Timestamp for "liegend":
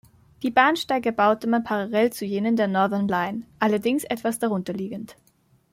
4.73-5.15